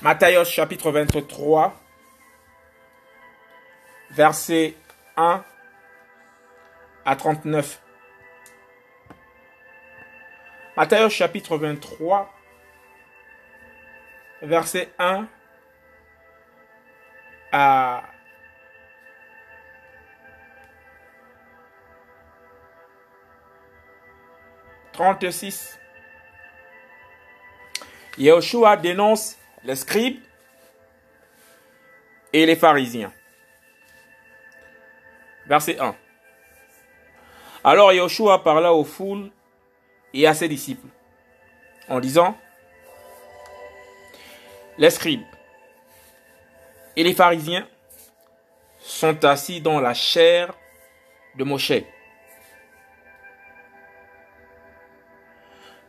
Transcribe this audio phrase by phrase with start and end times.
[0.00, 1.74] Matthieu chapitre 23,
[4.10, 4.76] versets
[5.16, 5.44] 1
[7.04, 7.82] à 39.
[10.76, 12.32] Matthieu chapitre 23,
[14.42, 15.26] verset 1
[17.50, 18.04] à
[24.92, 25.76] 36.
[28.16, 30.20] Yahushua dénonce les scribes
[32.32, 33.12] et les pharisiens.
[35.46, 35.94] Verset 1.
[37.64, 39.30] Alors Yahushua parla aux foules
[40.14, 40.86] et à ses disciples
[41.88, 42.36] en disant
[44.76, 45.24] Les scribes
[46.96, 47.66] et les pharisiens
[48.78, 50.54] sont assis dans la chair
[51.36, 51.72] de Moshe.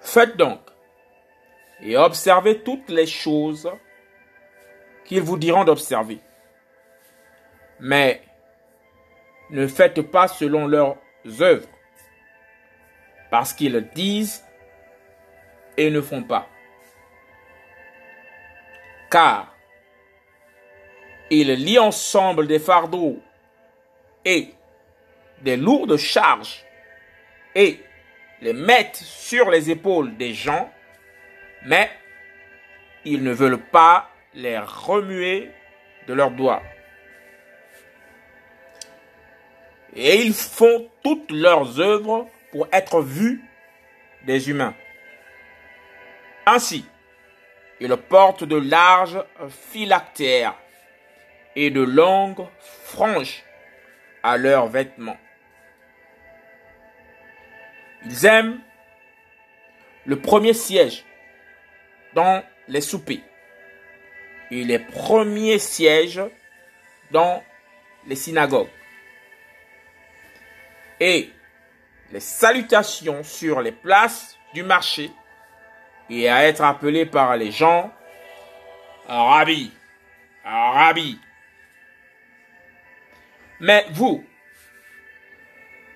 [0.01, 0.68] Faites donc
[1.81, 3.71] et observez toutes les choses
[5.05, 6.19] qu'ils vous diront d'observer.
[7.79, 8.21] Mais
[9.49, 10.97] ne faites pas selon leurs
[11.39, 11.69] œuvres,
[13.31, 14.43] parce qu'ils disent
[15.77, 16.47] et ne font pas.
[19.09, 19.55] Car
[21.31, 23.19] ils lient ensemble des fardeaux
[24.25, 24.53] et
[25.41, 26.65] des lourdes charges
[27.55, 27.79] et
[28.41, 30.71] les mettent sur les épaules des gens,
[31.65, 31.89] mais
[33.05, 35.51] ils ne veulent pas les remuer
[36.07, 36.63] de leurs doigts.
[39.95, 43.41] Et ils font toutes leurs œuvres pour être vus
[44.25, 44.75] des humains.
[46.45, 46.85] Ainsi,
[47.79, 50.55] ils portent de larges phylactères
[51.55, 53.43] et de longues franges
[54.23, 55.17] à leurs vêtements.
[58.05, 58.59] Ils aiment
[60.05, 61.05] le premier siège
[62.13, 63.21] dans les soupers.
[64.51, 66.21] Et les premiers sièges
[67.11, 67.43] dans
[68.07, 68.69] les synagogues.
[70.99, 71.29] Et
[72.11, 75.11] les salutations sur les places du marché
[76.09, 77.93] et à être appelés par les gens
[79.07, 79.71] Rabbi,
[80.43, 81.19] Rabbi.
[83.59, 84.23] Mais vous,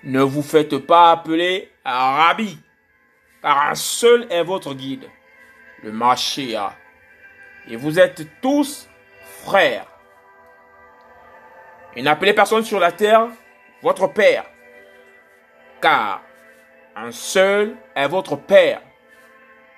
[0.02, 2.58] ne vous faites pas appeler Rabbi,
[3.42, 5.08] car un seul est votre guide,
[5.84, 6.72] le Mashiach.
[7.68, 8.88] Et vous êtes tous
[9.44, 9.86] frères.
[11.94, 13.28] Et n'appelez personne sur la terre
[13.82, 14.46] votre Père,
[15.80, 16.22] car
[16.96, 18.80] un seul est votre Père,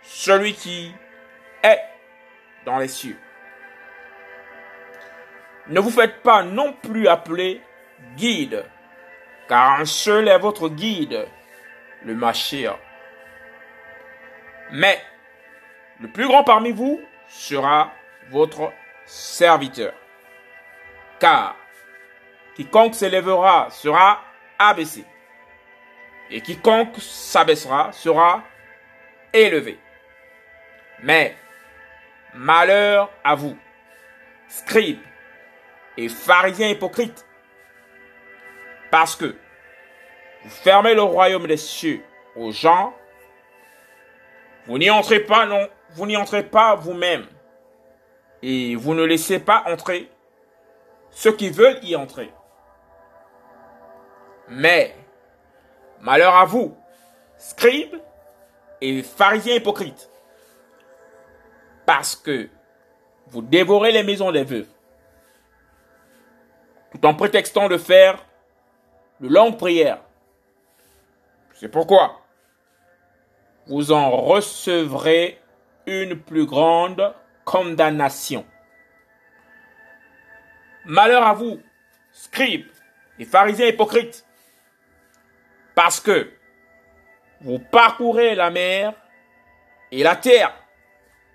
[0.02, 0.94] celui qui
[1.62, 1.80] est
[2.64, 3.18] dans les cieux.
[5.66, 7.60] Ne vous faites pas non plus appeler
[8.16, 8.64] guide,
[9.48, 11.26] car un seul est votre guide,
[12.04, 12.78] le Mashiach.
[14.70, 15.00] Mais
[16.00, 17.92] le plus grand parmi vous sera
[18.30, 18.72] votre
[19.04, 19.92] serviteur.
[21.18, 21.56] Car
[22.54, 24.20] quiconque s'élèvera sera
[24.58, 25.04] abaissé,
[26.30, 28.42] et quiconque s'abaissera sera
[29.32, 29.78] élevé.
[31.02, 31.36] Mais
[32.34, 33.56] malheur à vous,
[34.48, 35.02] scribes
[35.96, 37.26] et pharisiens hypocrites,
[38.90, 39.36] parce que
[40.42, 42.02] vous fermez le royaume des cieux
[42.34, 42.94] aux gens,
[44.66, 47.26] vous n'y entrez pas, non, vous n'y entrez pas vous-même.
[48.42, 50.10] Et vous ne laissez pas entrer
[51.10, 52.30] ceux qui veulent y entrer.
[54.48, 54.94] Mais,
[56.00, 56.76] malheur à vous,
[57.38, 57.96] scribes
[58.82, 60.10] et pharisiens hypocrites,
[61.86, 62.50] parce que
[63.28, 64.68] vous dévorez les maisons des veuves,
[66.92, 68.22] tout en prétextant de faire
[69.20, 70.02] de longues prières.
[71.54, 72.20] C'est pourquoi
[73.66, 75.40] vous en recevrez
[75.86, 77.14] une plus grande
[77.44, 78.44] condamnation.
[80.84, 81.60] Malheur à vous,
[82.12, 82.66] scribes
[83.18, 84.24] et pharisiens hypocrites,
[85.74, 86.32] parce que
[87.40, 88.94] vous parcourez la mer
[89.90, 90.54] et la terre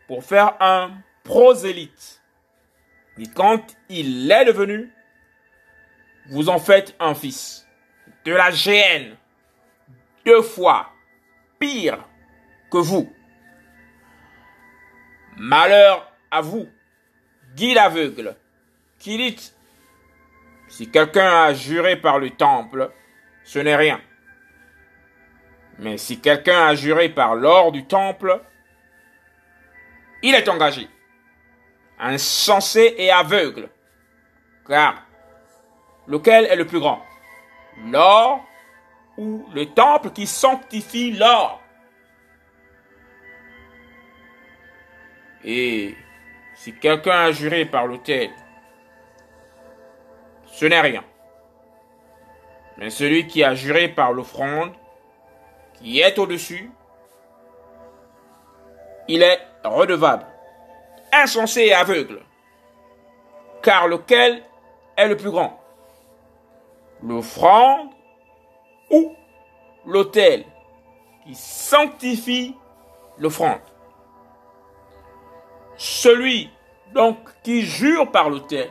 [0.07, 0.91] pour faire un
[1.23, 2.22] prosélyte.
[3.17, 4.91] Et quand il est devenu,
[6.29, 7.67] vous en faites un fils.
[8.25, 9.16] De la géhenne,
[10.25, 10.90] deux fois
[11.59, 11.99] pire
[12.72, 13.11] que vous.
[15.37, 16.67] Malheur à vous,
[17.55, 18.35] guide aveugle,
[18.99, 19.51] qui dit,
[20.67, 22.91] si quelqu'un a juré par le temple,
[23.43, 23.99] ce n'est rien.
[25.79, 28.41] Mais si quelqu'un a juré par l'or du temple,
[30.22, 30.87] il est engagé,
[31.99, 33.69] insensé et aveugle.
[34.67, 35.05] Car
[36.07, 37.03] lequel est le plus grand
[37.85, 38.45] L'or
[39.17, 41.60] ou le temple qui sanctifie l'or?
[45.43, 45.96] Et
[46.64, 48.29] Si quelqu'un a juré par l'autel,
[50.46, 51.03] ce n'est rien.
[52.78, 54.72] Mais celui qui a juré par l'offrande,
[55.73, 56.70] qui est au-dessus,
[59.08, 60.28] il est redevable,
[61.11, 62.22] insensé et aveugle.
[63.64, 64.44] Car lequel
[64.96, 65.59] est le plus grand?
[67.02, 67.90] L'offrande
[68.91, 69.16] ou
[69.87, 70.46] l'autel
[71.23, 72.55] qui sanctifie
[73.17, 73.71] l'offrande?
[75.83, 76.47] Celui
[76.93, 78.69] donc qui jure par l'autel,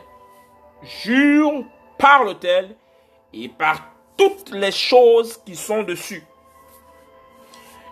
[1.03, 1.65] jure
[1.97, 2.73] par l'autel
[3.33, 6.23] et par toutes les choses qui sont dessus.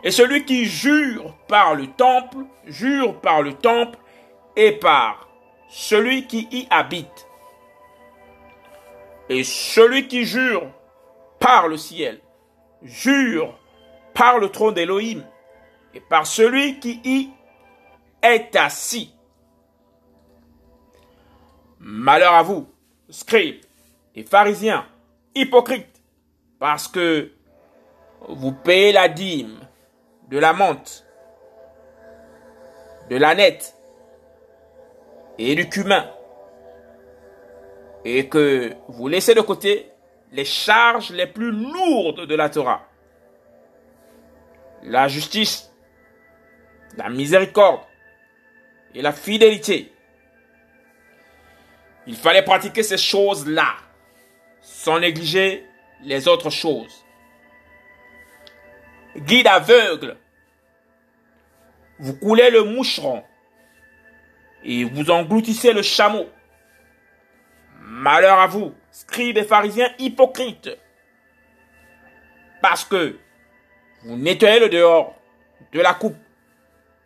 [0.06, 4.00] Et celui qui jure par le temple, jure par le temple
[4.56, 5.27] et par
[5.68, 7.27] celui qui y habite.
[9.27, 10.65] Et celui qui jure
[11.39, 12.22] par le ciel,
[12.83, 13.54] jure
[14.13, 15.25] par le trône d'Élohim
[15.94, 17.31] et par celui qui y
[18.21, 19.13] est assis.
[21.80, 22.68] Malheur à vous,
[23.10, 23.62] scribes
[24.16, 24.86] et pharisiens,
[25.36, 26.01] hypocrites,
[26.60, 27.31] parce que
[28.27, 29.60] vous payez la dîme
[30.30, 31.06] de la menthe,
[33.10, 33.75] de la nette
[35.38, 36.06] et du cumin,
[38.04, 39.92] et que vous laissez de côté
[40.31, 42.83] les charges les plus lourdes de la Torah.
[44.83, 45.74] La justice,
[46.98, 47.81] la miséricorde
[48.95, 49.91] et la fidélité.
[52.07, 53.75] Il fallait pratiquer ces choses-là
[54.62, 55.65] sans négliger
[56.03, 57.06] les autres choses
[59.18, 60.18] guide aveugle.
[62.00, 63.24] Vous coulez le moucheron
[64.63, 66.30] et vous engloutissez le chameau.
[67.81, 70.69] Malheur à vous, scribes et pharisiens hypocrites,
[72.62, 73.18] parce que
[74.03, 75.15] vous nettoyez le dehors
[75.74, 76.15] de la coupe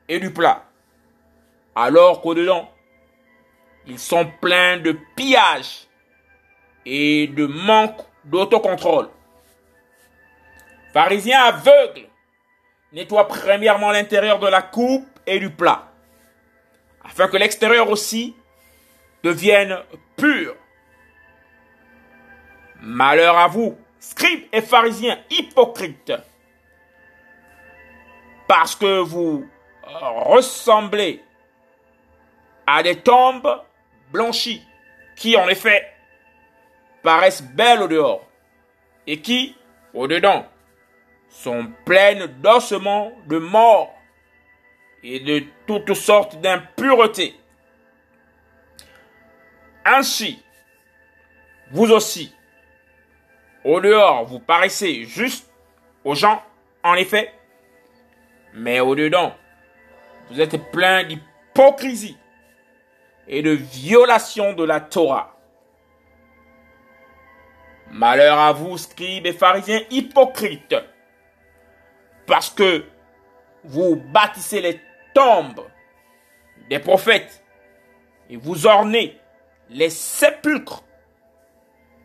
[0.09, 0.65] et du plat,
[1.75, 2.69] alors qu'au-dedans,
[3.85, 5.87] ils sont pleins de pillage
[6.85, 9.09] et de manque d'autocontrôle.
[10.93, 12.07] Pharisien aveugle,
[12.91, 15.91] nettoie premièrement l'intérieur de la coupe et du plat,
[17.03, 18.35] afin que l'extérieur aussi
[19.23, 19.79] devienne
[20.15, 20.55] pur.
[22.81, 26.13] Malheur à vous, scribes et pharisiens hypocrites,
[28.47, 29.47] parce que vous
[29.83, 31.23] ressemblez
[32.67, 33.61] à des tombes
[34.11, 34.63] blanchies,
[35.15, 35.91] qui en effet
[37.01, 38.27] paraissent belles au dehors,
[39.07, 39.55] et qui,
[39.93, 40.45] au dedans,
[41.29, 43.93] sont pleines d'ossements de mort
[45.03, 47.35] et de toutes sortes d'impuretés.
[49.83, 50.41] Ainsi,
[51.71, 52.33] vous aussi,
[53.65, 55.51] au dehors, vous paraissez juste
[56.05, 56.41] aux gens,
[56.83, 57.33] en effet,
[58.53, 59.35] mais au dedans,
[60.29, 62.17] vous êtes plein d'hypocrisie
[63.27, 65.37] et de violation de la Torah.
[67.91, 70.75] Malheur à vous, scribes et pharisiens hypocrites,
[72.25, 72.85] parce que
[73.63, 74.81] vous bâtissez les
[75.13, 75.65] tombes
[76.69, 77.43] des prophètes
[78.29, 79.19] et vous ornez
[79.69, 80.83] les sépulcres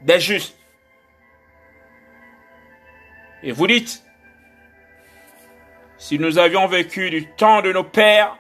[0.03, 0.57] des justes.
[3.43, 4.05] Et vous dites,
[5.97, 8.38] si nous avions vécu du temps de nos pères,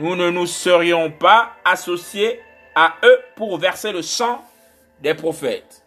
[0.00, 2.40] nous ne nous serions pas associés
[2.74, 4.42] à eux pour verser le sang
[5.02, 5.84] des prophètes.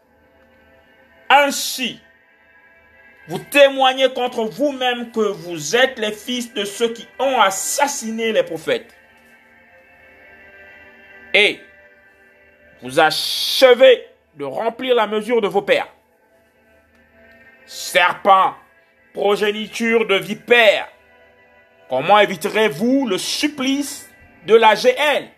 [1.32, 2.00] Ainsi,
[3.28, 8.44] vous témoignez contre vous-même que vous êtes les fils de ceux qui ont assassiné les
[8.44, 8.96] prophètes.
[11.34, 11.60] Et
[12.84, 14.06] vous achevez
[14.36, 15.92] de remplir la mesure de vos pères.
[17.66, 18.54] Serpent,
[19.12, 20.88] progéniture de vipère,
[21.94, 24.10] comment éviterez-vous le supplice
[24.48, 25.30] de la GL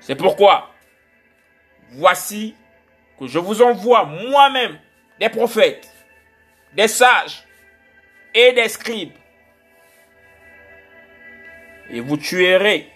[0.00, 0.74] C'est pourquoi,
[1.92, 2.54] voici
[3.18, 4.78] que je vous envoie moi-même
[5.18, 5.90] des prophètes,
[6.74, 7.44] des sages
[8.34, 9.16] et des scribes.
[11.88, 12.92] Et vous tuerez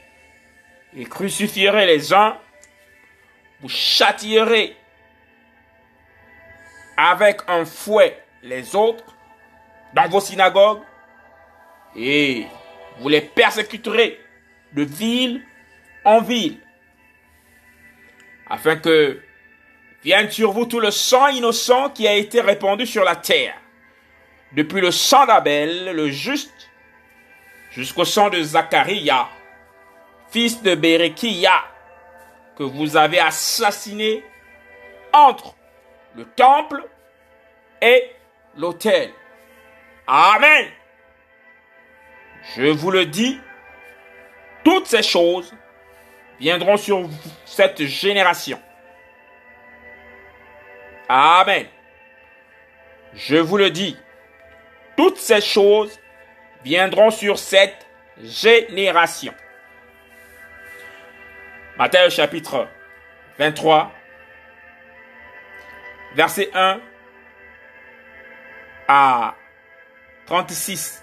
[0.94, 2.36] et crucifierez les uns,
[3.62, 4.76] vous châtierez
[6.98, 9.11] avec un fouet les autres
[9.94, 10.82] dans vos synagogues.
[11.96, 12.46] Et
[12.98, 14.18] vous les persécuterez
[14.72, 15.42] de ville
[16.04, 16.58] en ville.
[18.48, 19.20] Afin que
[20.02, 23.54] vienne sur vous tout le sang innocent qui a été répandu sur la terre,
[24.52, 26.70] depuis le sang d'Abel, le juste,
[27.70, 29.28] jusqu'au sang de Zacharia,
[30.30, 31.64] fils de Bérekia,
[32.56, 34.22] que vous avez assassiné
[35.12, 35.54] entre
[36.14, 36.86] le temple
[37.80, 38.10] et
[38.56, 39.10] l'autel.
[40.06, 40.66] Amen.
[42.56, 43.40] Je vous le dis
[44.64, 45.52] toutes ces choses
[46.38, 47.08] viendront sur
[47.44, 48.60] cette génération.
[51.08, 51.66] Amen.
[53.14, 53.96] Je vous le dis,
[54.96, 56.00] toutes ces choses
[56.64, 57.86] viendront sur cette
[58.22, 59.34] génération.
[61.76, 62.68] Matthieu chapitre
[63.38, 63.92] 23,
[66.14, 66.80] verset 1
[68.88, 69.34] à
[70.26, 71.02] 36.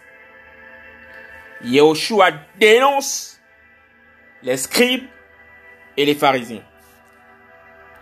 [1.63, 3.39] Yahushua dénonce
[4.43, 5.07] les scribes
[5.97, 6.63] et les pharisiens.